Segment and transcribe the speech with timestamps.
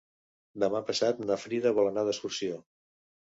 [0.63, 2.57] Demà passat na Frida vol anar d'excursió.